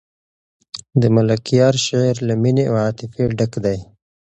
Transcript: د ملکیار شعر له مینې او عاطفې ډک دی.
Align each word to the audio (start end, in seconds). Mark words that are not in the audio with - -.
د 1.01 1.03
ملکیار 1.15 1.75
شعر 1.85 2.15
له 2.27 2.33
مینې 2.41 2.65
او 2.69 2.75
عاطفې 2.83 3.23
ډک 3.37 3.53
دی. 3.65 3.77